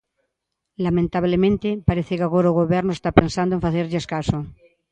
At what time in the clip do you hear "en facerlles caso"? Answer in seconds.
3.53-4.37